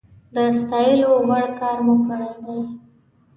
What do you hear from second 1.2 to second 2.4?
وړ کار مو کړی